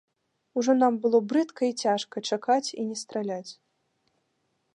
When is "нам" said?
0.83-0.93